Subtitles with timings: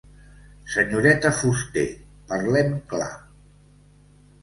[0.75, 1.85] Senyoreta Fuster,
[2.35, 3.15] parlem clar.